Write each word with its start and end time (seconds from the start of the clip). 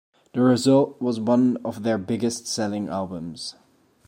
The 0.33 0.41
result 0.41 0.99
was 0.99 1.19
one 1.19 1.57
of 1.63 1.83
their 1.83 1.99
biggest 1.99 2.47
selling 2.47 2.89
albums. 2.89 3.53